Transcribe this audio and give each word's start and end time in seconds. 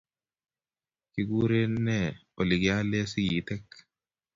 Kigureen 1.11 1.73
ne 1.85 1.99
olegiale 2.41 2.99
sagitek? 3.11 3.65